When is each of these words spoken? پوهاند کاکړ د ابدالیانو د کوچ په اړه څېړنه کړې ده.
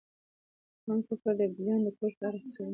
پوهاند 0.81 1.03
کاکړ 1.07 1.33
د 1.37 1.41
ابدالیانو 1.47 1.83
د 1.85 1.89
کوچ 1.97 2.13
په 2.19 2.23
اړه 2.27 2.37
څېړنه 2.53 2.53
کړې 2.55 2.65
ده. 2.67 2.69